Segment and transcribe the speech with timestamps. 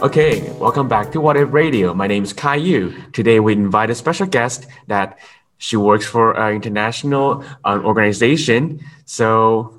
[0.00, 1.92] Okay, welcome back to What If Radio.
[1.92, 2.94] My name is Yu.
[3.12, 5.18] Today we invite a special guest that
[5.56, 8.78] she works for an international um, organization.
[9.06, 9.76] So,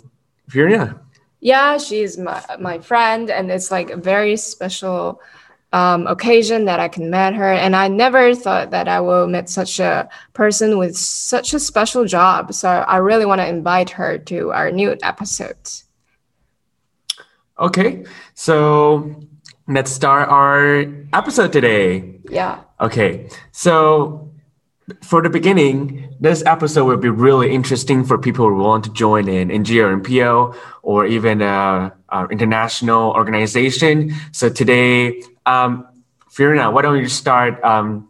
[0.49, 0.99] Fiona.
[1.39, 5.21] Yeah, she's my, my friend, and it's like a very special
[5.71, 7.53] um, occasion that I can meet her.
[7.53, 12.03] And I never thought that I will meet such a person with such a special
[12.03, 12.53] job.
[12.53, 15.55] So I really want to invite her to our new episode.
[17.57, 19.15] Okay, so
[19.69, 22.19] let's start our episode today.
[22.29, 22.61] Yeah.
[22.81, 24.31] Okay, so
[25.03, 29.27] for the beginning, this episode will be really interesting for people who want to join
[29.29, 34.11] in NGO and PO or even a, a international organization.
[34.31, 35.85] So today, um,
[36.29, 38.07] Fiona, why don't you start um,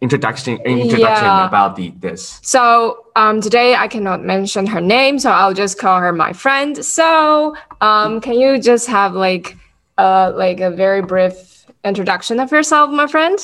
[0.00, 1.46] introduction introduction Yeah.
[1.46, 2.40] about the this?
[2.42, 6.84] So um, today I cannot mention her name, so I'll just call her my friend.
[6.84, 9.56] So um, can you just have like
[9.98, 13.38] uh, like a very brief introduction of yourself, my friend?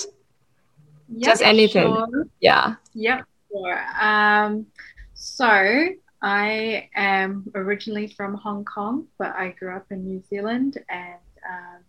[1.08, 1.88] Yep, Just anything.
[1.94, 2.26] Sure.
[2.40, 2.74] Yeah.
[2.94, 3.78] Yep, sure.
[4.00, 4.66] Um,
[5.14, 5.46] so
[6.22, 11.82] I am originally from Hong Kong, but I grew up in New Zealand and um,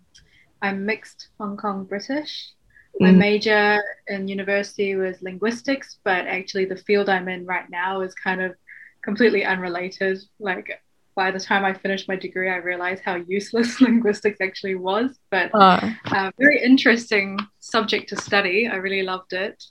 [0.62, 2.52] I'm mixed Hong Kong British.
[3.00, 3.18] My Mm.
[3.18, 8.40] major in university was linguistics, but actually the field I'm in right now is kind
[8.42, 8.56] of
[9.04, 10.20] completely unrelated.
[10.40, 10.80] Like
[11.16, 15.20] by the time I finished my degree, I realized how useless linguistics actually was.
[15.30, 18.68] But Uh, uh, very interesting subject to study.
[18.68, 19.64] I really loved it.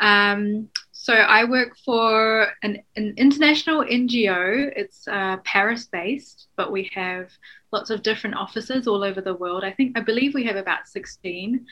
[0.00, 4.72] Um, so I work for an, an international NGO.
[4.74, 7.30] It's uh, Paris based, but we have
[7.70, 9.62] lots of different offices all over the world.
[9.62, 11.64] I think, I believe we have about 16.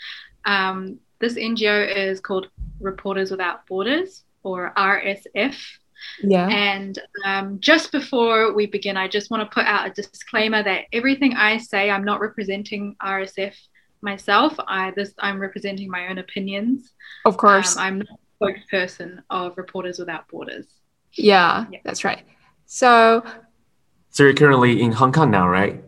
[0.45, 2.49] Um, this NGO is called
[2.81, 5.57] Reporters Without Borders or RSF.
[6.23, 6.49] Yeah.
[6.49, 10.85] And um, just before we begin, I just want to put out a disclaimer that
[10.93, 13.55] everything I say, I'm not representing RSF
[14.01, 14.55] myself.
[14.69, 16.93] I this I'm representing my own opinions.
[17.25, 17.77] Of course.
[17.77, 20.67] Um, I'm not a spokesperson of Reporters Without Borders.
[21.13, 21.79] yeah, yeah.
[21.85, 22.25] that's right.
[22.67, 23.25] So
[24.11, 25.83] So you're currently in Hong Kong now, right?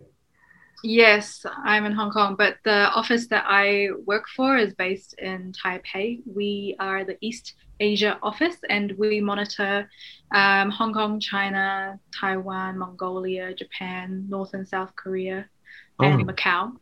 [0.87, 5.53] Yes, I'm in Hong Kong, but the office that I work for is based in
[5.53, 6.23] Taipei.
[6.33, 9.91] We are the East Asia office and we monitor
[10.33, 15.49] um, Hong Kong, China, Taiwan, Mongolia, Japan, North and South Korea,
[15.99, 16.25] and Oh.
[16.25, 16.77] Macau.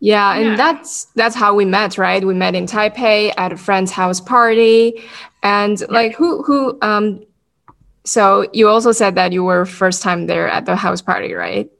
[0.00, 0.56] Yeah, and Yeah.
[0.56, 2.22] that's that's how we met, right?
[2.22, 5.02] We met in Taipei at a friend's house party,
[5.42, 7.24] and like who who um,
[8.04, 11.70] so you also said that you were first time there at the house party, right?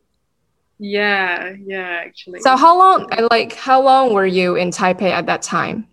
[0.78, 2.41] Yeah, yeah, actually.
[2.41, 5.88] So how long uh, like how long were you in Taipei at that time?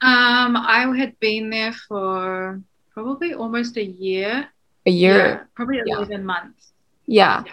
[0.00, 2.60] um, I had been there for
[2.92, 4.48] probably almost a year.
[4.86, 5.16] A year.
[5.16, 5.96] Yeah, probably Yeah.
[5.96, 6.72] 11 months.
[7.06, 7.42] Yeah.
[7.46, 7.52] Yeah.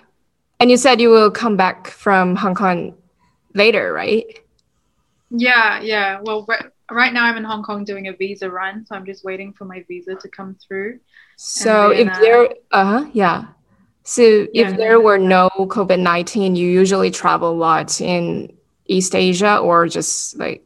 [0.59, 2.95] And you said you will come back from Hong Kong
[3.53, 4.25] later, right?
[5.31, 6.19] Yeah, yeah.
[6.21, 9.23] Well, right, right now I'm in Hong Kong doing a visa run, so I'm just
[9.23, 10.99] waiting for my visa to come through.
[11.35, 13.45] So then, if uh, there uh-huh, yeah.
[14.05, 14.71] So Yeah.
[14.71, 18.53] if there were no COVID-19, you usually travel a lot in
[18.87, 20.65] East Asia or just like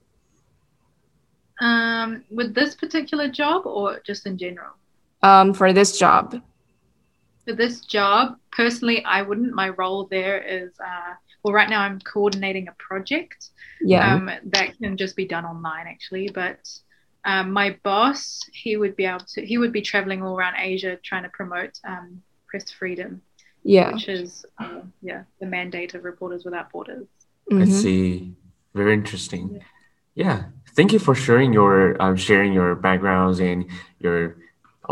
[1.61, 4.73] Um, with this particular job or just in general?
[5.23, 6.41] um for this job.
[7.45, 9.53] For this job, personally, I wouldn't.
[9.53, 13.49] My role there is, uh, well, right now I'm coordinating a project
[13.81, 14.15] Yeah.
[14.15, 16.29] um, that can just be done online, actually.
[16.29, 16.59] But
[17.25, 20.97] um, my boss, he would be able to, he would be traveling all around Asia
[21.03, 23.21] trying to promote um, press freedom,
[23.75, 23.89] yeah.
[23.93, 27.07] which is, uh, yeah, the mandate of Reporters Without Borders.
[27.51, 27.71] I Mhm.
[27.83, 28.05] see.
[28.79, 29.43] Very interesting.
[29.53, 29.65] Yeah.
[30.23, 30.37] Yeah.
[30.77, 33.59] Thank you for sharing your um, sharing your backgrounds and
[34.03, 34.17] your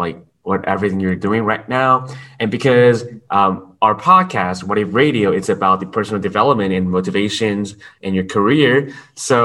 [0.03, 0.17] like
[0.49, 1.91] what everything you're doing right now.
[2.39, 2.97] And because
[3.37, 3.53] um,
[3.85, 8.71] our podcast, What If Radio, it's about the personal development and motivations and your career.
[9.15, 9.37] So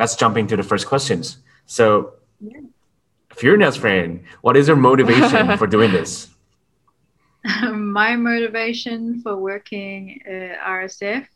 [0.00, 1.24] let's jump into the first questions.
[1.66, 1.84] So,
[2.40, 2.60] Yeah.
[3.38, 4.10] Fiona's friend,
[4.44, 6.28] what is your motivation for doing this?
[7.72, 11.26] my motivation for working at RSF,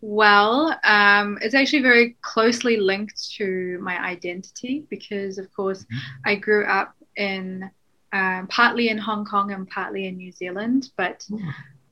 [0.00, 5.84] well, um, it's actually very closely linked to my identity because, of course,
[6.24, 7.70] I grew up in
[8.12, 11.26] um, partly in Hong Kong and partly in New Zealand, but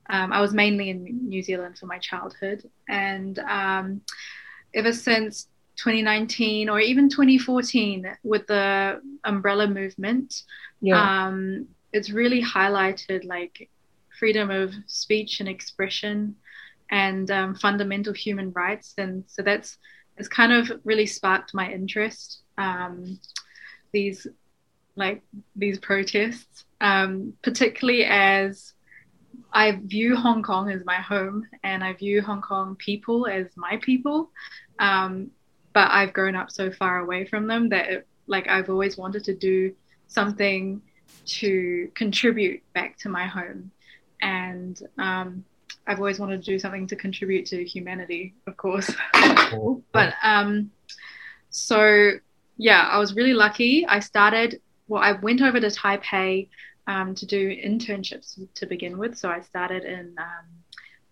[0.08, 2.62] um, I was mainly in New Zealand for my childhood.
[2.88, 4.00] And um,
[4.74, 10.42] ever since 2019 or even 2014, with the umbrella movement,
[10.80, 11.26] Yeah.
[11.26, 13.70] um, it's really highlighted like
[14.18, 16.36] freedom of speech and expression
[16.90, 19.78] and um, fundamental human rights and so that's
[20.16, 23.18] it's kind of really sparked my interest um,
[23.92, 24.26] these
[24.96, 25.22] like
[25.56, 28.74] these protests um, particularly as
[29.54, 33.78] I view Hong Kong as my home, and I view Hong Kong people as my
[33.80, 34.30] people.
[34.80, 35.30] Um,
[35.72, 39.24] but I've grown up so far away from them that it, like I've always wanted
[39.24, 39.74] to do
[40.08, 40.82] something
[41.26, 43.70] to contribute back to my home,
[44.22, 45.44] and um,
[45.86, 48.90] I've always wanted to do something to contribute to humanity, of course.
[49.92, 50.70] but um,
[51.50, 52.12] so
[52.56, 53.86] yeah, I was really lucky.
[53.86, 54.60] I started.
[54.88, 56.48] Well, I went over to Taipei
[56.86, 59.16] um, to do internships to begin with.
[59.16, 60.46] So I started in um,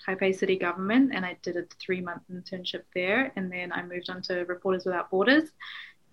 [0.07, 3.33] Taipei City Government and I did a three month internship there.
[3.37, 5.51] And then I moved on to Reporters Without Borders.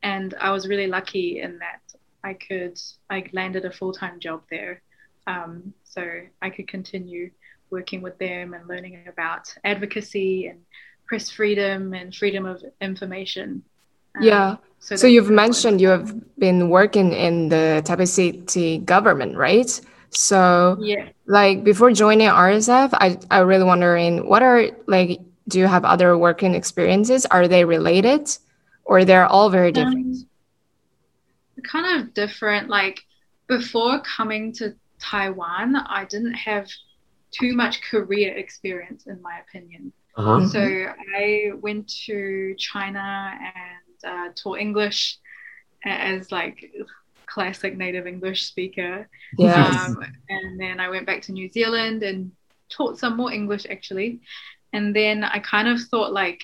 [0.01, 1.81] And I was really lucky in that
[2.23, 2.79] I could,
[3.09, 4.81] I landed a full time job there.
[5.27, 6.03] Um, so
[6.41, 7.31] I could continue
[7.69, 10.59] working with them and learning about advocacy and
[11.05, 13.63] press freedom and freedom of information.
[14.15, 14.55] Um, yeah.
[14.79, 19.69] So, so you've mentioned you have been working in the Taipei City government, right?
[20.11, 25.67] So yeah, like before joining RSF, I I really wondering what are like do you
[25.67, 27.25] have other working experiences?
[27.25, 28.29] Are they related,
[28.85, 30.15] or they're all very different?
[30.15, 30.28] Um,
[31.61, 32.69] kind of different.
[32.69, 33.01] Like
[33.47, 36.67] before coming to Taiwan, I didn't have
[37.31, 39.93] too much career experience, in my opinion.
[40.15, 40.47] Uh-huh.
[40.47, 45.17] So I went to China and uh, taught English
[45.85, 46.71] as like
[47.25, 49.07] classic native English speaker.
[49.37, 49.85] Yeah.
[49.87, 52.31] Um, and then I went back to New Zealand and
[52.69, 54.21] taught some more English actually.
[54.73, 56.43] And then I kind of thought like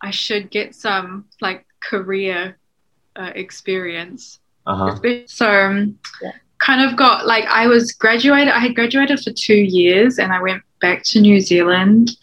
[0.00, 2.58] I should get some like career
[3.18, 4.40] uh, experience.
[4.66, 4.98] Uh-huh.
[5.26, 6.32] So um, yeah.
[6.58, 8.52] kind of got like I was graduated.
[8.52, 12.16] I had graduated for two years, and I went back to New Zealand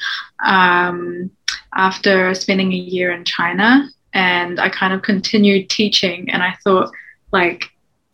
[0.46, 1.30] um,
[1.76, 6.32] after spending a year in China and I kind of continued teaching.
[6.32, 6.90] And I thought,
[7.32, 7.70] like,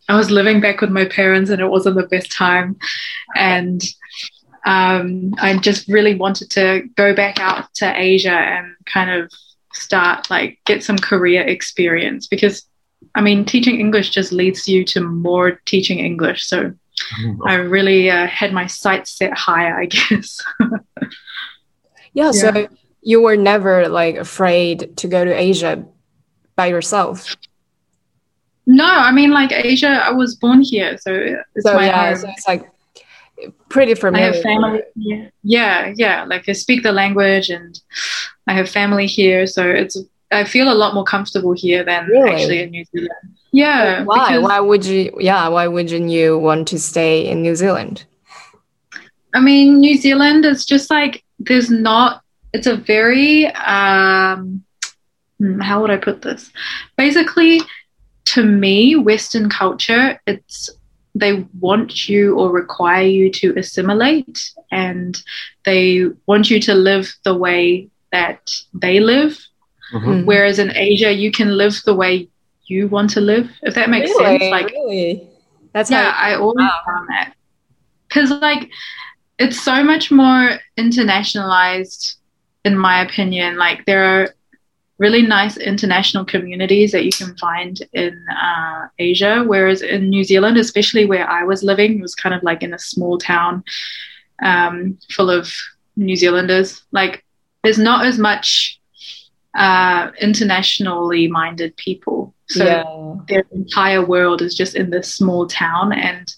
[0.09, 2.77] I was living back with my parents and it wasn't the best time.
[3.35, 3.81] And
[4.65, 9.31] um, I just really wanted to go back out to Asia and kind of
[9.73, 12.65] start, like, get some career experience because,
[13.15, 16.45] I mean, teaching English just leads you to more teaching English.
[16.45, 17.47] So mm-hmm.
[17.47, 20.39] I really uh, had my sights set higher, I guess.
[20.59, 20.67] yeah,
[22.13, 22.31] yeah.
[22.31, 22.67] So
[23.01, 25.85] you were never like afraid to go to Asia
[26.55, 27.35] by yourself?
[28.65, 30.03] No, I mean like Asia.
[30.09, 31.11] I was born here, so
[31.55, 32.17] it's so, my yeah, home.
[32.17, 32.71] So it's like
[33.69, 34.29] pretty familiar.
[34.29, 34.81] I have family.
[34.95, 36.23] Yeah, yeah, yeah.
[36.25, 37.79] Like I speak the language, and
[38.47, 39.97] I have family here, so it's.
[40.31, 42.31] I feel a lot more comfortable here than really?
[42.31, 43.37] actually in New Zealand.
[43.51, 44.03] Yeah.
[44.03, 44.29] why?
[44.29, 45.15] Because, why would you?
[45.19, 45.47] Yeah.
[45.49, 48.05] Why wouldn't you want to stay in New Zealand?
[49.33, 52.21] I mean, New Zealand is just like there's not.
[52.53, 54.63] It's a very um,
[55.41, 56.51] Hmm, how would I put this?
[56.97, 57.61] Basically,
[58.25, 60.69] to me, Western culture, it's
[61.15, 65.21] they want you or require you to assimilate and
[65.65, 69.37] they want you to live the way that they live.
[69.91, 70.25] Mm-hmm.
[70.25, 72.29] Whereas in Asia, you can live the way
[72.65, 74.39] you want to live, if that makes really?
[74.39, 74.51] sense.
[74.51, 75.27] Like, really?
[75.73, 76.79] That's yeah, I always wow.
[76.85, 77.33] found that
[78.07, 78.69] because like
[79.39, 82.15] it's so much more internationalized,
[82.65, 83.57] in my opinion.
[83.57, 84.35] Like there are
[84.97, 89.43] really nice international communities that you can find in uh, Asia.
[89.45, 92.73] Whereas in New Zealand, especially where I was living, it was kind of like in
[92.73, 93.63] a small town
[94.43, 95.51] um, full of
[95.95, 96.83] New Zealanders.
[96.91, 97.25] Like,
[97.63, 98.79] there's not as much
[99.55, 102.33] uh, internationally minded people.
[102.49, 103.15] So yeah.
[103.27, 105.93] their entire world is just in this small town.
[105.93, 106.33] And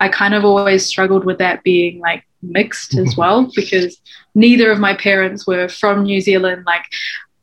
[0.00, 4.00] I kind of always struggled with that being like mixed as well because
[4.34, 6.64] neither of my parents were from New Zealand.
[6.66, 6.84] Like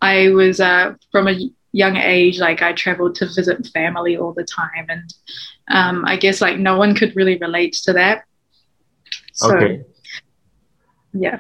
[0.02, 1.40] I was uh, from a
[1.72, 5.14] young age, like I traveled to visit family all the time, and
[5.70, 8.24] um, I guess like no one could really relate to that.
[9.34, 9.84] So, okay.
[11.14, 11.40] Yeah.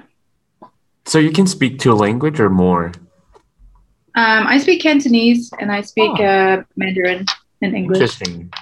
[1.06, 2.92] So you can speak two language or more?
[4.16, 6.24] Um, I speak Cantonese and I speak oh.
[6.24, 7.26] uh, Mandarin
[7.62, 8.00] and English.
[8.00, 8.54] Interesting.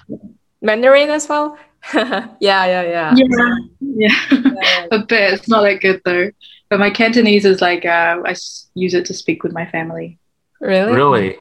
[0.61, 1.57] Mandarin as well.
[1.93, 3.13] yeah, yeah, yeah.
[3.15, 4.15] Yeah, yeah.
[4.31, 4.85] yeah.
[4.91, 5.33] a bit.
[5.33, 6.31] It's not that good though.
[6.69, 8.35] But my Cantonese is like uh, I
[8.75, 10.19] use it to speak with my family.
[10.61, 10.93] Really?
[10.93, 11.39] Really?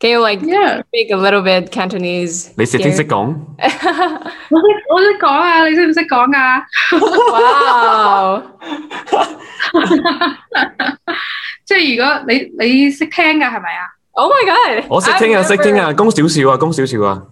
[0.00, 0.82] Can you like yeah.
[0.88, 2.50] speak a little bit Cantonese?
[2.56, 3.36] 你识唔识讲？
[4.50, 5.64] 我识我识讲啊！
[5.68, 6.66] 你识唔识讲啊？
[7.30, 8.42] Wow！
[11.64, 13.86] 即系如果你你识听㗎系咪啊？
[14.14, 14.84] Oh my god！
[14.90, 17.22] 我识听啊，识听啊，攻少少啊，攻少少啊。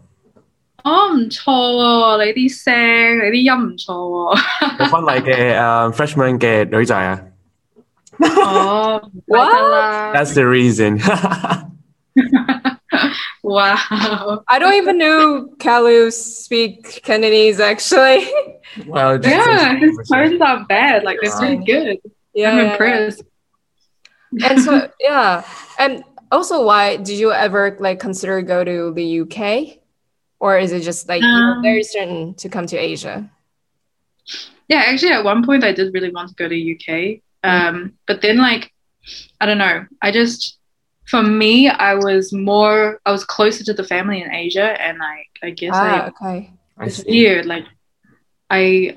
[0.84, 2.24] 哦，唔错喎！
[2.24, 4.38] 你啲声，你啲音唔错喎。
[4.78, 7.20] 有婚礼嘅诶 freshman 嘅女仔啊。
[8.46, 10.12] 哦，怪得啦。
[10.14, 11.00] That's the reason.
[13.43, 14.43] wow.
[14.47, 18.27] I don't even know Kalu speak Cantonese actually.
[18.85, 20.29] Well, just Yeah, his 60%.
[20.31, 21.03] tones aren't bad.
[21.03, 21.97] Like they're pretty good.
[22.33, 22.71] Yeah, I'm yeah, yeah.
[22.71, 23.23] impressed.
[24.43, 25.43] and so yeah
[25.79, 29.77] and also why did you ever like consider go to the uk
[30.39, 33.29] or is it just like Um, very certain to come to asia
[34.67, 38.21] Yeah, actually, at one point I did really want to go to UK, um, but
[38.21, 38.73] then like
[39.39, 40.57] I don't know, I just
[41.05, 45.25] for me I was more I was closer to the family in Asia, and I
[45.43, 47.09] I guess ah I okay it's see.
[47.09, 47.45] weird.
[47.45, 47.65] Like
[48.49, 48.93] I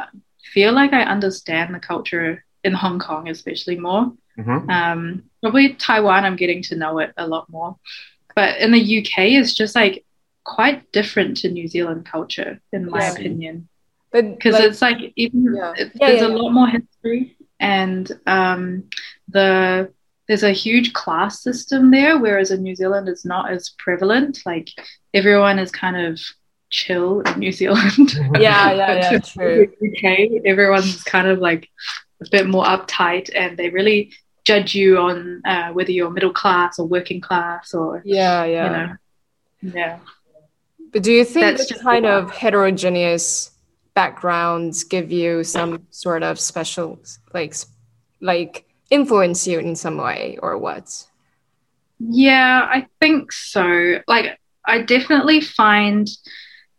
[0.55, 4.13] feel like I understand the culture in Hong Kong, especially more.
[4.39, 4.71] Mhm.
[4.71, 7.77] Um, probably Taiwan, I'm getting to know it a lot more,
[8.35, 10.05] but in the UK, it's just like
[10.45, 13.13] quite different to New Zealand culture, in my Yeah.
[13.13, 13.69] opinion
[14.13, 15.73] because like, it's like even Yeah.
[15.77, 18.85] it- Yeah, there's yeah, a lot more history and um,
[19.29, 19.93] the
[20.29, 24.41] there's a huge class system there whereas in new zealand it's not as prevalent.
[24.47, 24.69] Like
[25.15, 26.21] everyone is kind of
[26.71, 28.13] chill in new zealand.
[28.39, 29.65] Yeah yeah yeah true.
[29.65, 31.69] uk everyone's kind of like
[32.23, 34.13] a bit more uptight and they really
[34.45, 38.65] judge you on uh, whether you're middle class or working class or yeah yeah.
[38.65, 38.97] you know.
[39.75, 39.99] Yeah.
[40.93, 43.51] But do you think That's this kind the- of heterogeneous
[43.95, 47.01] backgrounds give you some sort of special
[47.35, 47.55] like
[48.21, 51.07] like influence you in some way or what
[52.01, 54.01] Yeah, I think so.
[54.07, 56.07] Like, I definitely find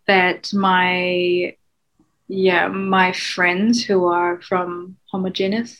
[0.07, 1.55] that my,
[2.27, 5.77] yeah, my friends who are from homogeneous,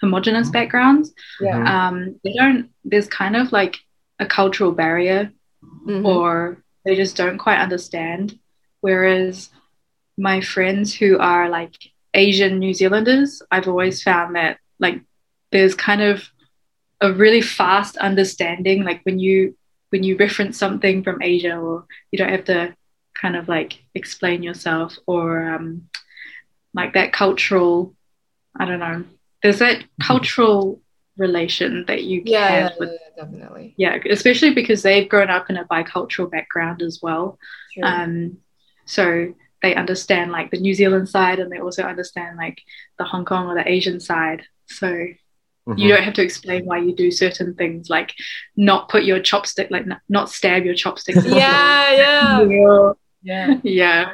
[0.00, 2.70] homogeneous backgrounds, yeah um, they don't.
[2.84, 3.76] There's kind of like
[4.18, 5.30] a cultural barrier,
[5.86, 6.04] Mhm.
[6.04, 8.38] or they just don't quite understand.
[8.80, 9.50] Whereas
[10.16, 11.74] my friends who are like
[12.14, 15.00] Asian New Zealanders, I've always found that like
[15.52, 16.28] there's kind of
[17.00, 18.84] a really fast understanding.
[18.84, 19.56] Like when you
[19.90, 22.74] when you reference something from Asia, or you don't have to
[23.20, 25.88] kind of like explain yourself, or um,
[26.74, 27.94] like that cultural.
[28.58, 29.04] I don't know.
[29.42, 30.80] There's that cultural
[31.16, 35.50] relation that you yeah, have yeah, with yeah, definitely yeah, especially because they've grown up
[35.50, 37.38] in a bicultural background as well.
[37.74, 37.84] True.
[37.84, 38.38] Um,
[38.86, 42.60] so they understand like the New Zealand side and they also understand like
[42.98, 44.42] the Hong Kong or the Asian side.
[44.66, 45.06] So
[45.70, 45.78] Mhm.
[45.78, 48.14] you don't have to explain why you do certain things, like
[48.56, 51.14] not put your chopstick, like n- not stab your chopstick.
[51.38, 51.90] yeah
[52.42, 54.12] yeah yeah yeah.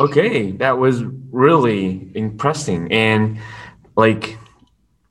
[0.00, 3.38] Okay, that was really impressive, And
[3.96, 4.38] like,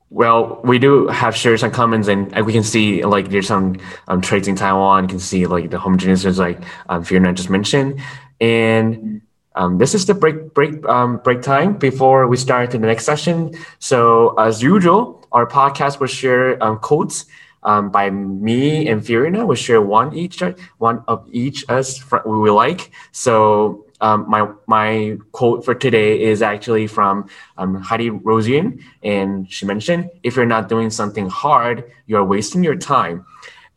[0.09, 3.77] well, we do have shared some comments, and we can see like there's some
[4.07, 5.03] um, traits in Taiwan.
[5.03, 8.01] You can see like the homogeneous, like um, Fiona just mentioned.
[8.41, 9.21] And
[9.55, 13.53] um, this is the break break um, break time before we start the next session.
[13.79, 17.25] So as usual, our podcast will share um, quotes
[17.63, 19.45] um, by me and Fiona.
[19.45, 20.41] We'll share one each,
[20.77, 22.91] one of each us fr- we like.
[23.11, 29.65] So um, my my quote for today is actually from um, Heidi Rosian, and she
[29.65, 33.25] mentioned, "If you're not doing something hard, you're wasting your time."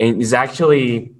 [0.00, 1.15] And it's actually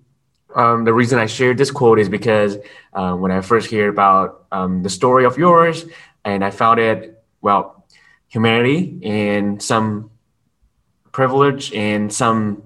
[0.56, 2.56] um, the reason I shared this quote is because
[2.94, 5.84] uh, when I first heard about um, the story of yours,
[6.24, 7.86] and I found it well,
[8.28, 10.10] humanity and some
[11.12, 12.62] privilege and some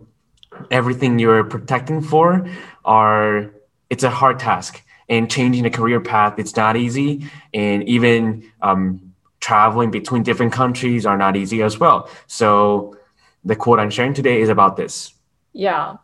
[0.71, 2.49] everything you're protecting for
[2.85, 3.51] are
[3.91, 4.83] it's a hard task.
[5.09, 7.29] And changing a career path it's not easy.
[7.53, 12.09] And even um, traveling between different countries are not easy as well.
[12.29, 12.97] So
[13.45, 15.13] the quote i'm sharing today is about this.
[15.53, 15.97] Yeah.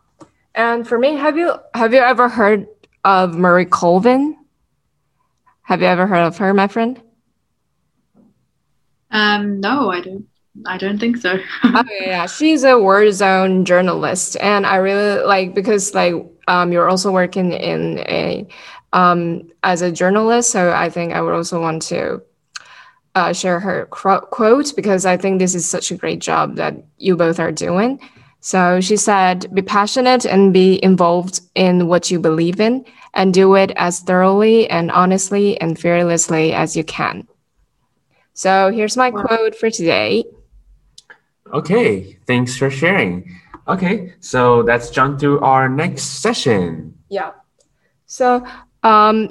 [0.57, 2.67] And for me, have you have you ever heard
[3.05, 4.35] of Marie Colvin?
[5.61, 6.99] Have you ever heard of her, my friend?
[9.11, 10.25] um, no, I don't.
[10.65, 11.37] I don't think so.
[11.63, 16.15] oh yeah, she's a war zone journalist, and I really like because like
[16.47, 18.47] um you're also working in a
[18.93, 22.23] um as a journalist, so I think I would also want to
[23.13, 26.73] uh, share her qu- quote because I think this is such a great job that
[26.97, 27.99] you both are doing.
[28.39, 33.55] So she said, "Be passionate and be involved in what you believe in, and do
[33.55, 37.27] it as thoroughly and honestly and fearlessly as you can."
[38.33, 40.23] So here's my quote for today.
[41.53, 43.23] okay thanks for sharing
[43.67, 47.31] okay so let's jump to our next session Yeah.
[48.05, 48.43] So,
[48.83, 49.29] um,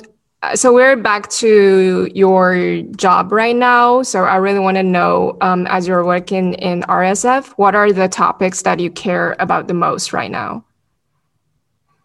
[0.54, 4.02] so we're back to your job right now.
[4.02, 8.08] So I really want to know, um, as you're working in RSF, what are the
[8.08, 10.64] topics that you care about the most right now?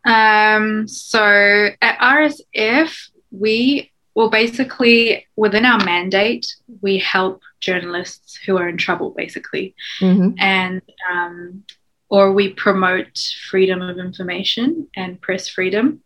[0.05, 6.47] Um, so at RSF, we well basically within our mandate,
[6.81, 10.39] we help journalists who are in trouble, basically, Mm-hmm.
[10.39, 11.63] and um,
[12.09, 13.17] or we promote
[13.49, 16.01] freedom of information and press freedom.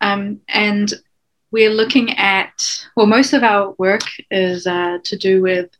[0.00, 0.92] Um, and
[1.50, 5.70] we're looking at, well, most of our work is uh, to do with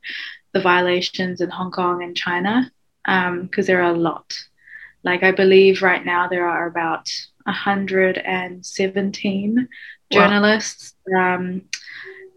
[0.53, 2.69] the violations in Hong Kong and China
[3.05, 4.35] because um, there are a lot.
[5.05, 7.09] Like, I believe right now there are about
[7.45, 9.69] 117
[10.11, 11.35] journalists wow.
[11.35, 11.63] um,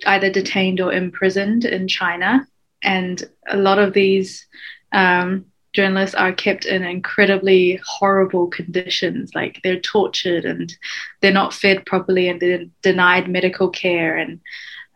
[0.05, 2.47] either detained or imprisoned in China.
[2.83, 4.45] And a lot of these
[4.91, 9.33] um, journalists are kept in incredibly horrible conditions.
[9.33, 10.75] Like they're tortured and
[11.21, 14.17] they're not fed properly and they're denied medical care.
[14.17, 14.41] And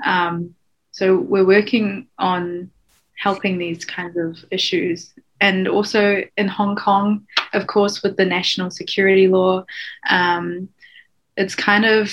[0.04, 0.56] um,
[0.92, 2.72] so we're working on
[3.18, 5.14] helping these kinds of issues.
[5.42, 9.66] And also in Hong Kong, of course, with the national security law,
[10.10, 10.70] um,
[11.38, 12.12] it's kind of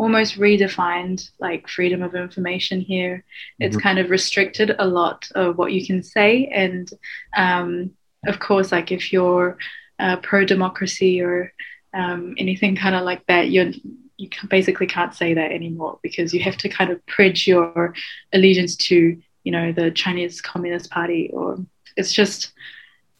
[0.00, 3.16] almost redefined like freedom of information here.
[3.16, 3.64] Mm-hmm.
[3.64, 6.46] It's kind of restricted a lot of what you can say.
[6.46, 6.90] And
[7.36, 7.90] um,
[8.26, 9.58] of course, like if you're
[9.98, 11.52] uh, pro democracy or
[11.92, 13.72] um, anything kind of like that, you're
[14.16, 17.94] you basically can't say that anymore because you have to kind of pledge your
[18.32, 21.58] allegiance to you know the Chinese Communist Party or
[21.96, 22.52] it's just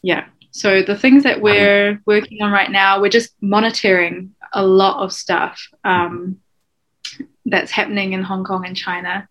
[0.01, 0.25] yeah.
[0.49, 5.13] So the things that we're working on right now, we're just monitoring a lot of
[5.13, 6.41] stuff um,
[7.51, 9.27] that's happening in Hong Kong and China.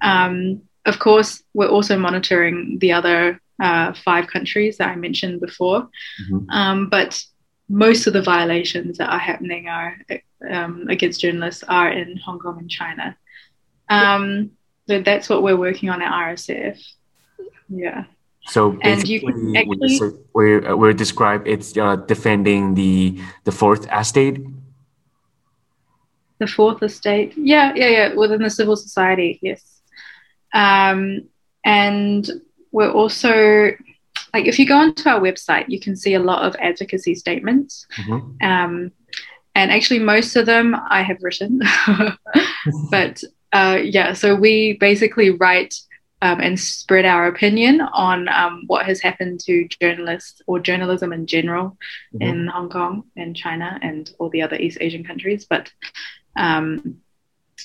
[0.00, 5.88] Um, of course, we're also monitoring the other uh, five countries that I mentioned before.
[6.22, 6.50] Mm-hmm.
[6.50, 7.22] Um, but
[7.68, 9.98] most of the violations that are happening are
[10.48, 13.16] um, against journalists are in Hong Kong and China.
[13.88, 14.52] Um,
[14.88, 16.80] so that's what we're working on at RSF.
[17.68, 18.04] Yeah.
[18.48, 19.24] So can actually,
[20.32, 24.38] we're, we're describe it's uh, defending the the fourth estate.
[26.38, 29.80] The fourth estate, yeah, yeah, yeah, within the civil society, yes.
[30.52, 31.28] Um,
[31.64, 32.28] and
[32.72, 33.72] we're also
[34.34, 37.86] like if you go onto our website, you can see a lot of advocacy statements.
[37.96, 38.46] Mm-hmm.
[38.46, 38.92] Um,
[39.54, 41.62] and actually, most of them I have written.
[42.90, 45.74] but uh, yeah, so we basically write
[46.22, 51.26] um, and spread our opinion on um, what has happened to journalists or journalism in
[51.26, 51.76] general
[52.14, 52.22] mm-hmm.
[52.22, 55.46] in Hong Kong and China and all the other East Asian countries.
[55.48, 55.72] But
[56.36, 56.98] um,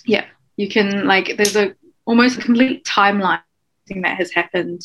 [0.06, 0.26] yeah,
[0.58, 3.42] you can like there's a almost a complete timeline
[3.88, 4.82] thing that has happened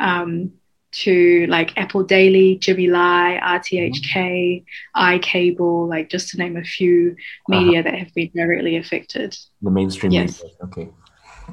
[0.00, 0.52] um,
[0.90, 4.64] to like Apple Daily, Jimmy Lai, RTHK,
[4.96, 7.16] iCable, like just to name a few
[7.48, 7.90] media uh-huh.
[7.90, 9.36] that have been directly affected.
[9.62, 10.42] The mainstream yes.
[10.42, 10.56] media.
[10.64, 10.88] Okay.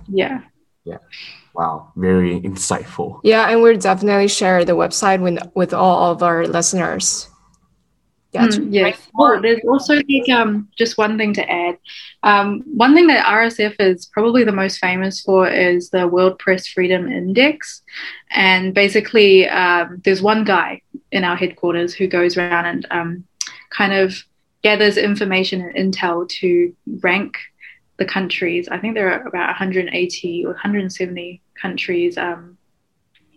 [0.08, 0.42] Yeah.
[0.84, 0.98] Yeah.
[1.54, 1.92] Wow.
[1.96, 3.20] Very insightful.
[3.24, 7.30] Yeah, and we'll definitely share the website with with all of our listeners.
[8.36, 9.08] Mm, yes.
[9.13, 11.78] Well, there's also like, um, just one thing to add.
[12.24, 16.67] Um, one thing that RSF is probably the most famous for is the World Press
[16.67, 17.82] Freedom Index.
[18.32, 23.24] And basically, um, there's one guy in our headquarters who goes around and um,
[23.69, 24.15] kind of
[24.63, 27.38] gathers information and intel to rank
[27.98, 28.67] the countries.
[28.67, 32.55] I think there are about 180 or 170 countries um,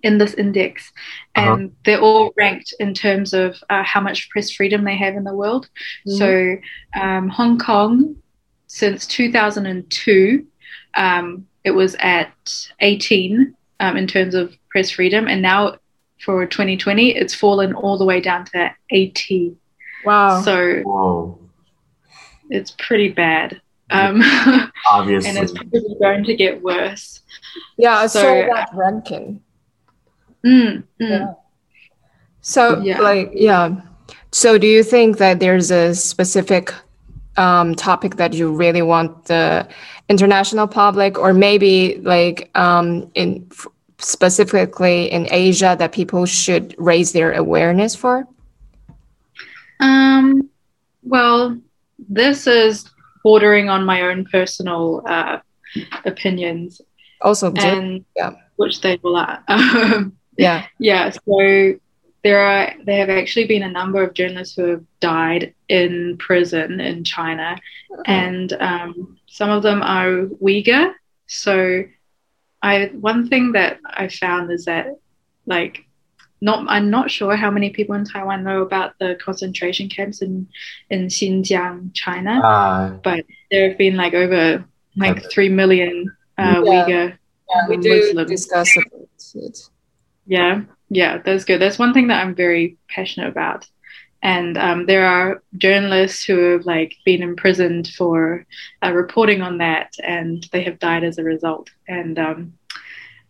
[0.03, 0.93] in this index,
[1.35, 1.53] uh-huh.
[1.53, 1.75] and uh-huh.
[1.85, 5.35] they're all ranked in terms of uh, how much press freedom they have in the
[5.35, 5.69] world.
[6.07, 6.19] Mm-hmm.
[6.19, 8.17] So, um, Hong Kong,
[8.67, 10.47] since 2002,
[10.95, 12.33] um, it was at
[12.81, 15.77] 18 um, in terms of press freedom, and now
[16.25, 19.57] for 2020, it's fallen all the way down to 80.
[20.05, 20.43] Wow!
[20.43, 21.39] So, Whoa.
[22.51, 23.61] it's pretty bad.
[23.91, 24.23] Um,
[24.91, 27.21] Obviously, and it's probably going to get worse.
[27.77, 29.43] Yeah, I so, saw that ranking.
[30.45, 30.85] Mm, mm.
[30.99, 31.35] Yeah.
[32.41, 33.01] So, yeah.
[33.01, 33.81] like, yeah.
[34.33, 36.73] So, do you think that there's a specific
[37.37, 39.67] um, topic that you really want the
[40.09, 43.49] international public, or maybe like um, in
[43.99, 48.27] specifically in Asia, that people should raise their awareness for?
[49.81, 50.49] Um,
[51.03, 51.59] well,
[52.09, 52.91] this is
[53.23, 55.39] bordering on my own personal uh,
[56.05, 56.81] opinions.
[57.21, 58.33] Also, and yeah.
[58.57, 59.17] which they will.
[59.17, 60.05] Uh,
[60.39, 60.67] yeah.
[60.79, 61.11] Yeah.
[61.11, 61.79] So
[62.25, 66.81] there are there have actually been a number of journalists who have died in prison
[66.81, 67.57] in China,
[68.07, 70.93] and um, some of them are Uyghur.
[71.27, 71.85] So
[72.63, 74.99] I one thing that I found is that
[75.47, 75.85] like
[76.41, 80.49] not I'm not sure how many people in Taiwan know about the concentration camps in
[80.91, 84.65] in Xinjiang, China, uh, but there have been like over
[84.97, 86.85] like three million uh, yeah.
[86.85, 88.31] Uyghur yeah, we do Muslims.
[88.31, 88.77] discuss
[89.35, 89.71] it.
[90.29, 91.61] Yeah, yeah, that's good.
[91.61, 93.67] That's one thing that I'm very passionate about.
[94.23, 98.45] And um, there are journalists who have like been imprisoned for
[98.85, 101.71] uh, reporting on that, and they have died as a result.
[101.87, 102.53] And um,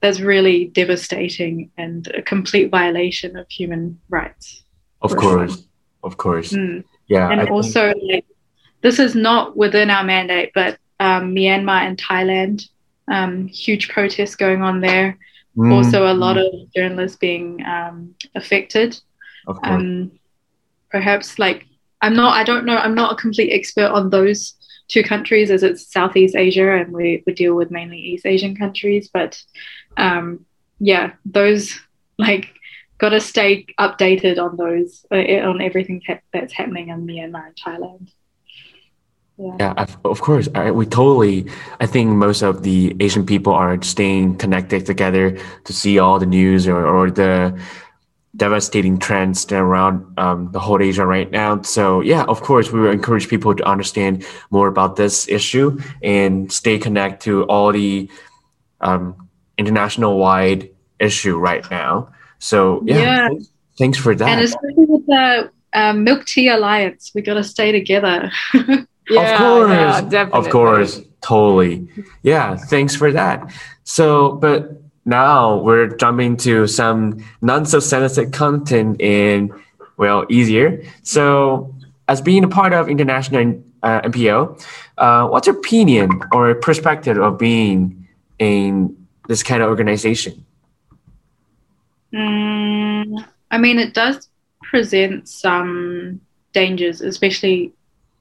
[0.00, 4.64] that's really devastating and a complete violation of human rights.
[5.00, 5.64] Of course, sure.
[6.02, 6.52] of course.
[6.52, 6.84] Mm.
[7.06, 8.12] Yeah, and I also think...
[8.12, 8.24] like
[8.80, 12.68] this is not within our mandate, but um, Myanmar and Thailand.
[13.08, 15.18] Um, huge protests going on there.
[15.58, 18.98] Mm, Also, a lot of journalists being um, affected.
[19.46, 19.80] of course.
[19.80, 20.12] Um,
[20.90, 21.66] perhaps like
[22.00, 22.34] I'm not.
[22.34, 22.76] I don't know.
[22.76, 24.54] I'm not a complete expert on those
[24.88, 29.10] two countries, as it's Southeast Asia, and we, we deal with mainly East Asian countries.
[29.12, 29.42] But
[29.96, 30.46] um,
[30.78, 31.78] yeah, those
[32.18, 32.48] like
[32.98, 37.56] got to stay updated on those uh, on everything ha- that's happening in Myanmar and
[37.56, 38.10] Thailand.
[39.38, 39.56] Yeah.
[39.60, 40.48] Yeah, of- course.
[40.54, 41.46] I, we totally.
[41.80, 46.26] I think most of the Asian people are staying connected together to see all the
[46.26, 47.56] news or, or the
[48.36, 51.62] devastating trends around um, the whole Asia right now.
[51.62, 56.50] So yeah, of course, we will encourage people to understand more about this issue and
[56.52, 58.08] stay connected to all the
[58.80, 60.70] um, international wide
[61.00, 62.10] issue right now.
[62.38, 63.28] So yeah, Yeah.
[63.28, 63.48] thanks-
[63.78, 64.28] thanks for that.
[64.28, 68.30] And especially with the um, Milk Tea Alliance, we got to stay together.
[69.10, 71.88] Yeah, of course, yeah, of course, totally.
[72.22, 73.50] Yeah, thanks for that.
[73.84, 79.50] So, but now we're jumping to some non so sensitive content and
[79.96, 80.82] well, easier.
[81.02, 81.74] So,
[82.06, 84.64] as being a part of international uh, NPO,
[84.98, 88.96] uh, what's your opinion or perspective of being in
[89.28, 90.44] this kind of organization?
[92.12, 94.28] Mm, I mean, it does
[94.62, 96.20] present some
[96.52, 97.72] dangers, especially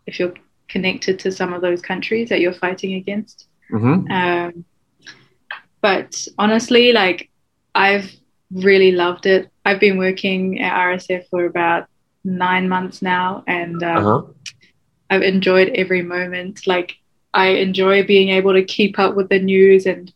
[0.06, 0.34] if you're
[0.70, 3.48] connected to some of those countries that you're fighting against.
[3.72, 4.12] Mm-hmm.
[4.12, 4.66] Um,
[5.82, 7.30] but honestly, like,
[7.76, 8.12] I've
[8.52, 9.50] really loved it.
[9.66, 11.88] I've been working at RSF for about
[12.24, 14.22] nine months now, and um, Uh-huh.
[15.10, 16.68] I've enjoyed every moment.
[16.68, 16.98] Like
[17.34, 20.12] I enjoy being able to keep up with the news and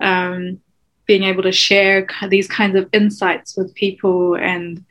[0.00, 0.60] um,
[1.06, 4.36] being able to share these kinds of insights with people.
[4.36, 4.84] And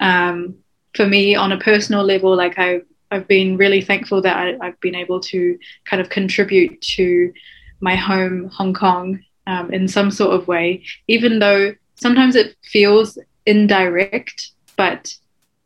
[0.00, 0.56] um,
[0.94, 2.80] for me, on a personal level, like I,
[3.14, 7.32] I've been really thankful that I, I've been able to kind of contribute to
[7.80, 13.16] my home, Hong Kong, um, in some sort of way, even though sometimes it feels
[13.46, 15.14] indirect, but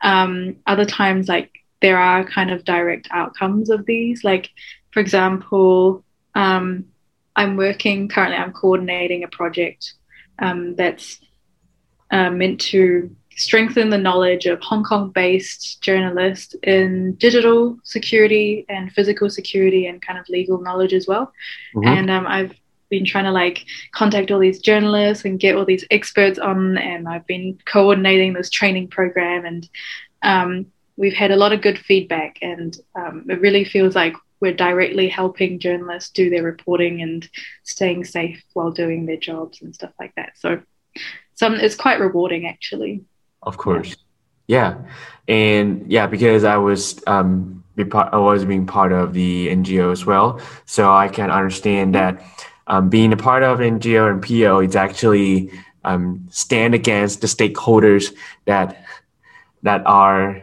[0.03, 4.25] um, other times, like there are kind of direct outcomes of these.
[4.25, 4.51] Like,
[4.91, 6.85] for example, um,
[7.35, 9.95] I'm working currently, I'm coordinating a project
[10.39, 11.19] um, that's
[12.11, 18.93] uh, meant to strengthen the knowledge of Hong Kong based journalists in digital security and
[18.93, 21.33] physical security and kind of legal knowledge as well.
[21.75, 21.87] Mhm.
[21.87, 22.55] And um, I've
[22.91, 27.09] been trying to like contact all these journalists and get all these experts on, and
[27.09, 29.69] I've been coordinating this training program and
[30.23, 30.67] um,
[30.99, 35.09] we've had a lot of good feedback, and um, it really feels like we're directly
[35.09, 37.29] helping journalists do their reporting and
[37.63, 40.33] staying safe while doing their jobs and stuff like that.
[40.37, 40.61] So,
[41.35, 43.05] some it's quite rewarding actually.
[43.43, 43.97] Of course.
[44.47, 44.79] Yeah.
[45.27, 49.93] And yeah, because I was um be part, I was being part of the NGO
[49.93, 50.41] as well.
[50.67, 52.23] So I can understand that
[52.67, 55.51] um, being a part of NGO and PO it's actually
[55.85, 58.85] um, stand against the stakeholders that
[59.63, 60.43] that are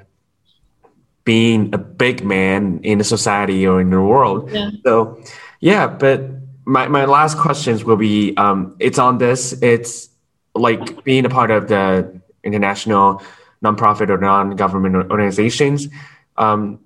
[1.23, 4.51] being a big man in the society or in the world.
[4.51, 4.71] Yeah.
[4.83, 5.23] So
[5.59, 6.21] yeah, but
[6.65, 9.53] my, my last questions will be um, it's on this.
[9.61, 10.09] It's
[10.53, 13.21] like being a part of the international
[13.63, 15.89] nonprofit or non-government organizations.
[16.37, 16.79] Um,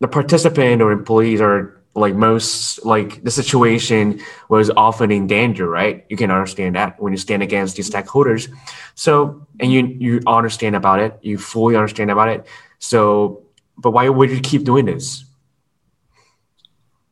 [0.00, 6.04] the participant or employees are like most like the situation was often in danger, right?
[6.10, 8.52] You can understand that when you stand against these stakeholders.
[8.94, 12.46] So and you you understand about it, you fully understand about it.
[12.78, 13.42] So
[13.78, 15.24] but why would you keep doing this?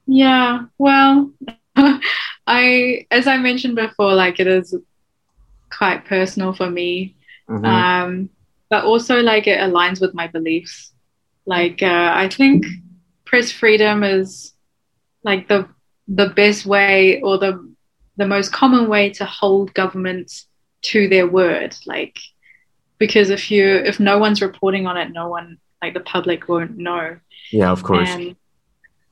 [0.07, 1.33] Yeah, well,
[2.47, 4.75] I as I mentioned before, like it is
[5.71, 7.17] quite personal for me.
[7.49, 7.65] Mhm.
[7.67, 8.31] um,
[8.71, 10.93] but also like it aligns with my beliefs.
[11.47, 12.65] Like uh, I think
[13.25, 14.53] press freedom is
[15.23, 15.69] like the
[16.09, 17.75] the best way or the
[18.17, 20.47] the most common way to hold governments
[20.83, 21.77] to their word.
[21.87, 22.19] Like
[22.99, 26.77] because if you if no one's reporting on it, no one like the public won't
[26.79, 27.19] know.
[27.53, 28.09] yeah, of course.
[28.09, 28.37] And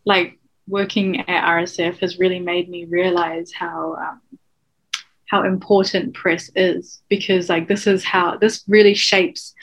[0.05, 4.21] like working at RSF has really made me realize how um,
[5.33, 9.55] how important press is because like this is how this really shapes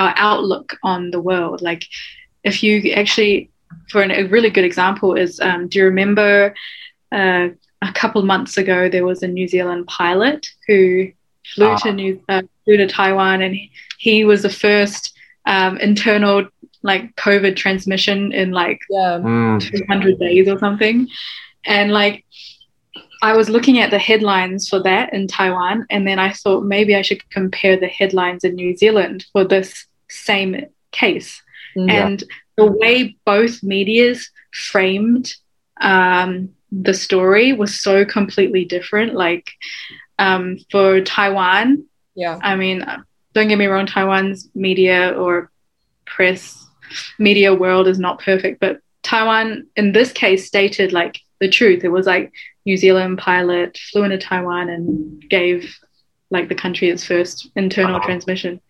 [0.00, 1.58] our outlook on the world.
[1.70, 1.82] Like
[2.44, 3.50] if you actually,
[3.90, 6.54] for an, a really good example is, um, do you remember
[7.10, 7.48] uh,
[7.82, 11.10] a couple months ago there was a New Zealand pilot who
[11.54, 11.76] flew Ah.
[11.82, 15.02] to New uh, flew to Taiwan and he, he was the first
[15.54, 16.46] um, internal
[16.90, 19.18] like COVID transmission in like Yeah.
[19.22, 21.08] Mm, 200 days or something.
[21.64, 22.24] And like,
[23.26, 26.94] I was looking at the headlines for that in Taiwan, and then I thought maybe
[26.94, 31.42] I should compare the headlines in New Zealand for this same case.
[31.76, 31.88] Mm.
[31.88, 32.06] Yeah.
[32.06, 32.24] And
[32.56, 35.34] the way both medias framed
[35.80, 39.14] um, the story was so completely different.
[39.14, 39.50] Like
[40.20, 41.84] um, for Taiwan,
[42.14, 42.38] Yeah.
[42.40, 42.86] I mean,
[43.34, 45.50] don't get me wrong, Taiwan's media or
[46.04, 46.64] press
[47.18, 51.82] media world is not perfect, but Taiwan in this case stated like the truth.
[51.82, 52.32] It was like
[52.66, 55.74] New Zealand pilot flew into Taiwan and gave
[56.30, 58.06] like the country its first internal Wow.
[58.06, 58.60] transmission.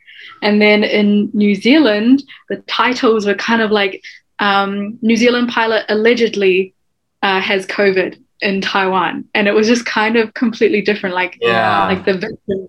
[0.42, 4.02] And then in New Zealand, the titles were kind of like
[4.38, 6.74] um, New Zealand pilot allegedly
[7.22, 9.24] uh, has COVID in Taiwan.
[9.34, 11.14] And it was just kind of completely different.
[11.14, 11.86] Like Yeah.
[11.86, 12.68] like the victim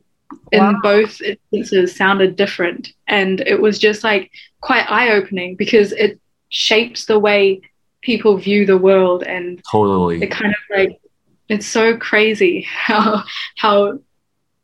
[0.53, 0.79] in Wow.
[0.81, 7.19] both instances sounded different and it was just like quite eye-opening because it shapes the
[7.19, 7.61] way
[8.01, 10.21] people view the world and Totally.
[10.23, 10.99] it kind of like
[11.49, 13.23] it's so crazy how
[13.57, 13.99] how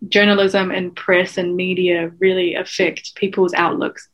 [0.09, 4.09] journalism and press and media really affect people's outlooks.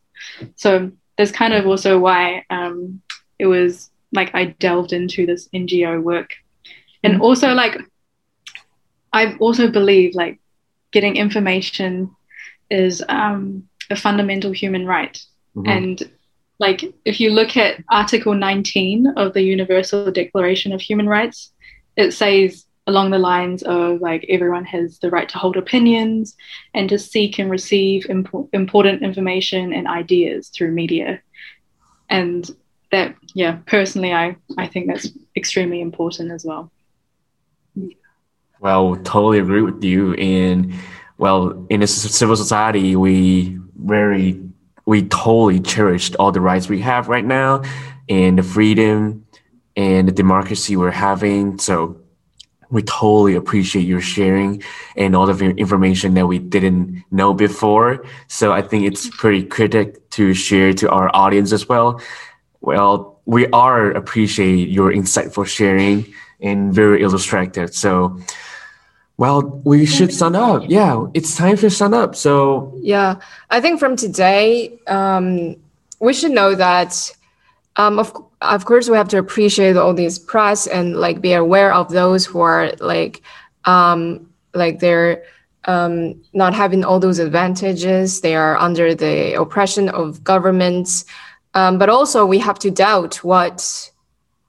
[0.55, 3.01] So that's kind of also why um,
[3.37, 6.33] it was like i delved into this ngo work.
[7.03, 7.77] And also like
[9.13, 10.39] i also believe like
[10.91, 12.15] getting information
[12.69, 15.17] is um, a fundamental human right.
[15.55, 15.67] Mhm.
[15.67, 16.11] and
[16.59, 21.51] like if you look at article 19 of the universal declaration of human rights
[21.95, 26.35] it says along the lines of like everyone has the right to hold opinions
[26.73, 31.21] and to seek and receive impo- important information and ideas through media
[32.09, 32.49] and
[32.91, 36.71] that yeah personally i i think that's extremely important as well
[38.59, 40.13] Well, totally agree with you.
[40.15, 40.73] And
[41.17, 44.41] well, in a civil society, we very,
[44.85, 47.63] we totally cherished all the rights we have right now
[48.09, 49.25] and the freedom
[49.79, 51.57] and the democracy we're having.
[51.57, 51.95] So
[52.69, 54.61] we totally appreciate your sharing
[54.97, 58.03] and all of the information that we didn't know before.
[58.27, 62.01] So I think it's pretty critical to share to our audience as well.
[62.59, 67.73] Well, we are appreciate your insightful sharing and very illustrative.
[67.73, 68.19] So,
[69.15, 70.63] well, we should sign up.
[70.67, 72.15] Yeah, it's time to sign up.
[72.15, 73.15] So, Yeah,
[73.49, 75.55] I think from today, um,
[76.01, 77.11] we should know that,
[77.77, 81.73] um, of of course, we have to appreciate all these press and like be aware
[81.73, 83.21] of those who are like,
[83.65, 85.23] um, like they're
[85.65, 88.21] um, not having all those advantages.
[88.21, 91.05] They are under the oppression of governments,
[91.53, 93.91] um, but also we have to doubt what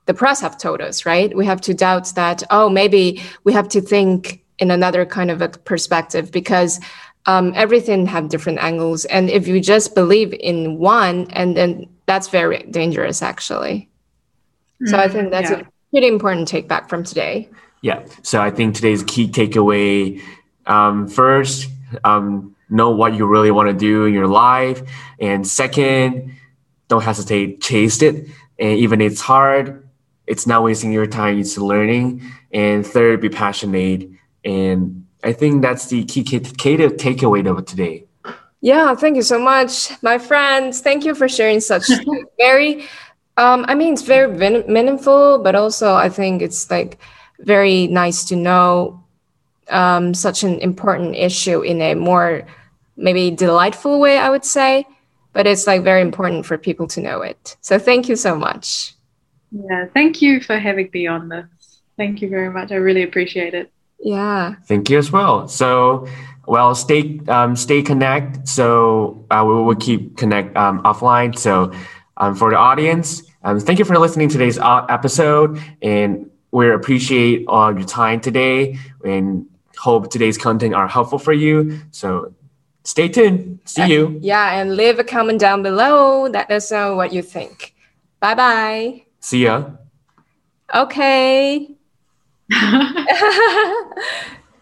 [0.07, 1.05] the press have told us.
[1.05, 1.37] Right?
[1.37, 2.45] We have to doubt that.
[2.51, 6.79] Oh, maybe we have to think in another kind of a perspective because
[7.27, 12.29] um, everything have different angles and if you just believe in one and then that's
[12.29, 13.89] very dangerous actually
[14.87, 15.61] so i think that's Yeah.
[15.61, 17.49] a pretty important take back from today
[17.83, 18.05] yeah.
[18.23, 20.21] So I think today's key takeaway
[20.67, 21.69] um, first,
[22.05, 24.83] um, know what you really want to do in your life.
[25.19, 26.35] And second,
[26.89, 28.29] don't hesitate, chase it.
[28.59, 29.89] And even if it's hard,
[30.27, 32.23] it's not wasting your time, it's learning.
[32.53, 34.11] And third, be passionate.
[34.45, 38.07] And I think that's the key, key, key takeaway of today.
[38.61, 40.81] yeah thank you so much my friends.
[40.81, 41.87] Thank you for sharing such
[42.39, 42.89] very
[43.37, 46.99] um, i mean it's very min- meaningful but also i think it's like
[47.41, 49.03] very nice to know
[49.71, 52.47] um, such an important issue in a more
[52.97, 54.85] maybe delightful way i would say
[55.33, 57.57] but it's like very important for people to know it.
[57.61, 58.95] So thank you so much.
[59.53, 63.55] Yeah thank you for having me on this thank you very much i really appreciate
[63.55, 63.71] it
[64.03, 65.49] yeah Thank you as well.
[65.49, 66.07] So,
[66.47, 68.49] well, stay um, stay connect.
[68.49, 71.39] So uh, we will keep connect um, offline.
[71.39, 71.73] So
[72.17, 76.71] um, for the audience, um, thank you for listening to today's uh, episode, and we
[76.71, 79.47] appreciate all your time today, and
[79.79, 81.81] hope today's content are helpful for you.
[81.91, 82.35] So
[82.85, 83.61] stay tuned.
[83.65, 84.19] See you.
[84.21, 86.27] Yeah, and leave a comment down below.
[86.27, 87.75] Let us know what you think.
[88.21, 89.03] Bye bye.
[89.21, 89.65] See ya.
[90.75, 91.80] Okay.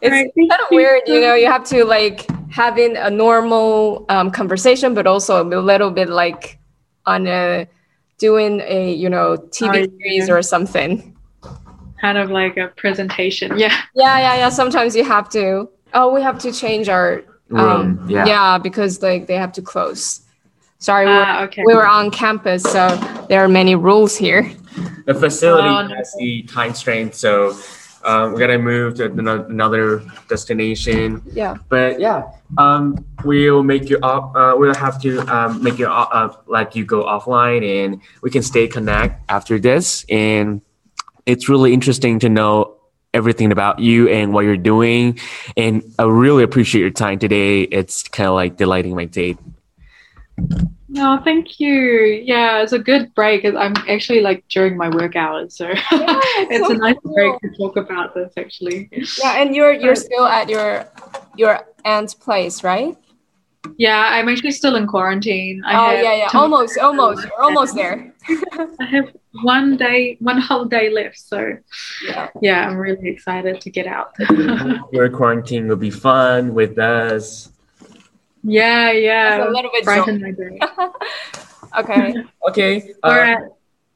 [0.01, 0.77] it's Alright, thank kind of you.
[0.77, 5.44] weird, you know, you have to like having a normal um, conversation, but also a
[5.61, 6.59] little bit like
[7.07, 7.66] on a
[8.18, 9.87] doing a, you know, TV Oh, yeah.
[10.01, 11.16] series or something.
[12.01, 14.48] kind of like a presentation yeah Yeah, yeah, yeah.
[14.51, 15.68] Sometimes you have to.
[15.94, 17.61] Oh, we have to change our Room.
[17.61, 18.27] um, yeah.
[18.27, 20.20] yeah, because like they have to close.
[20.81, 22.88] Sorry, we were- Ah, okay we were on campus, so
[23.29, 24.53] there are many rules here.
[25.07, 25.94] The facility Oh, no.
[25.96, 27.57] has the time strain, so
[28.04, 31.22] um, we're gonna move to ano- another destination.
[31.32, 31.56] Yeah.
[31.68, 34.34] But yeah, um, we'll make you up.
[34.37, 38.30] Uh, we'll have to um, make you o- uh, let you go offline, and we
[38.30, 40.04] can stay connect after this.
[40.08, 40.62] And
[41.26, 42.74] it's really interesting to know
[43.14, 45.18] everything about you and what you're doing.
[45.56, 47.62] And I really appreciate your time today.
[47.62, 49.37] It's kind of like delighting my day.
[50.90, 52.22] No, thank you.
[52.24, 53.44] Yeah, it's a good break.
[53.44, 57.14] I'm actually like during my work hours, so yeah, it's, so a nice cool.
[57.14, 58.88] break to talk about this actually.
[59.22, 60.87] Yeah, and you're you're still at your
[61.37, 62.96] your aunt's place, right?
[63.77, 65.62] Yeah, I'm actually still in quarantine.
[65.64, 68.14] I oh yeah, yeah, almost, almost, you're almost there.
[68.81, 71.53] I have one day, one whole day left, so
[72.07, 74.14] yeah, yeah, I'm really excited to get out.
[74.92, 77.51] Your quarantine will be fun with us.
[78.48, 79.38] Yeah, yeah.
[79.38, 80.58] That's a little bit brighten my day.
[81.78, 82.14] okay.
[82.48, 82.94] Okay.
[83.02, 83.38] Uh, All right.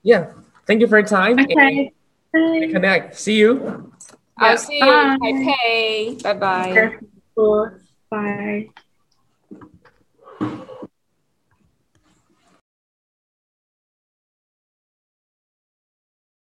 [0.02, 0.32] Yeah.
[0.66, 1.38] Thank you for your time.
[1.40, 1.90] Okay.
[2.32, 2.68] Bye.
[2.70, 3.16] Connect.
[3.16, 3.92] See you.
[4.36, 5.16] I'll see you Bye.
[5.22, 6.22] in Taipei.
[6.22, 6.98] Bye bye.
[8.10, 8.68] Bye.